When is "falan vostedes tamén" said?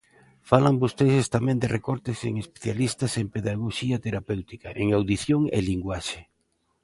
0.51-1.57